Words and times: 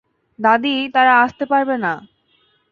দাদী, 0.39 0.75
তারা 0.93 1.13
আসতে 1.23 1.43
পারবে 1.45 1.75
না। 1.77 1.93